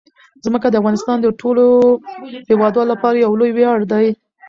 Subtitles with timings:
[0.45, 1.65] ځمکه د افغانستان د ټولو
[2.49, 4.05] هیوادوالو لپاره یو لوی ویاړ دی.